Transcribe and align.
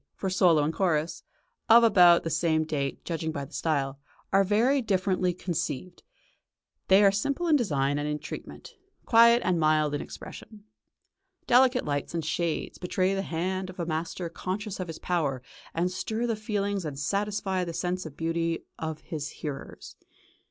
for 0.15 0.31
solo 0.31 0.63
and 0.63 0.73
chorus, 0.73 1.21
of 1.69 1.83
about 1.83 2.23
the 2.23 2.29
same 2.31 2.63
date, 2.63 3.05
judging 3.05 3.31
by 3.31 3.45
the 3.45 3.53
style, 3.53 3.99
are 4.33 4.43
very 4.43 4.81
differently 4.81 5.31
conceived: 5.31 6.01
they 6.87 7.03
are 7.03 7.11
simple 7.11 7.47
in 7.47 7.55
design 7.55 7.99
and 7.99 8.09
in 8.09 8.17
treatment, 8.17 8.73
quiet 9.05 9.43
and 9.45 9.59
mild 9.59 9.93
in 9.93 10.01
expression. 10.01 10.63
Delicate 11.45 11.85
lights 11.85 12.15
and 12.15 12.25
shades 12.25 12.79
betray 12.79 13.13
the 13.13 13.21
hand 13.21 13.69
of 13.69 13.79
a 13.79 13.85
master 13.85 14.27
conscious 14.27 14.79
of 14.79 14.87
his 14.87 14.97
power 14.97 15.43
to 15.77 15.87
stir 15.87 16.25
the 16.25 16.35
feelings 16.35 16.83
and 16.83 16.97
satisfy 16.97 17.63
the 17.63 17.71
sense 17.71 18.03
of 18.03 18.17
beauty 18.17 18.63
of 18.79 19.01
his 19.01 19.29
hearers. 19.29 19.97